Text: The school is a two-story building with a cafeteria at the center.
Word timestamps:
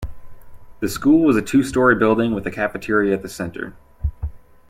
The 0.79 0.89
school 0.89 1.29
is 1.29 1.35
a 1.35 1.43
two-story 1.43 1.93
building 1.93 2.33
with 2.33 2.47
a 2.47 2.51
cafeteria 2.51 3.13
at 3.13 3.21
the 3.21 3.29
center. 3.29 3.75